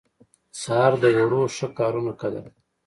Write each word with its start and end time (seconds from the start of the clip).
سهار 0.61 0.93
د 1.03 1.05
وړو 1.17 1.41
ښه 1.55 1.67
کارونو 1.79 2.11
قدر 2.21 2.45
دی. 2.53 2.59